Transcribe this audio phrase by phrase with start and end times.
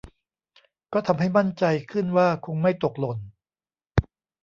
[0.93, 3.19] ก็ทำให้มั่นใจขึ้นว่าคงไม่ตกหล่น